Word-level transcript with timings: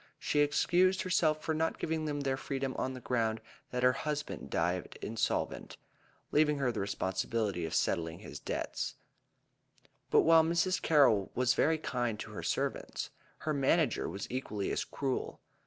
She 0.17 0.39
excused 0.39 1.03
herself 1.03 1.43
for 1.43 1.53
not 1.53 1.77
giving 1.77 2.05
them 2.05 2.21
their 2.21 2.35
freedom 2.35 2.73
on 2.75 2.95
the 2.95 2.99
ground 2.99 3.39
that 3.69 3.83
her 3.83 3.93
husband 3.93 4.49
died 4.49 4.97
insolvent, 5.03 5.77
leaving 6.31 6.57
her 6.57 6.71
the 6.71 6.79
responsibility 6.79 7.67
of 7.67 7.75
settling 7.75 8.17
his 8.17 8.39
debts. 8.39 8.95
But 10.09 10.21
while 10.21 10.43
Mrs. 10.43 10.81
Carroll 10.81 11.29
was 11.35 11.53
very 11.53 11.77
kind 11.77 12.19
to 12.21 12.31
her 12.31 12.41
servants, 12.41 13.11
her 13.45 13.53
manager 13.53 14.09
was 14.09 14.25
equally 14.31 14.71
as 14.71 14.83
cruel. 14.83 15.39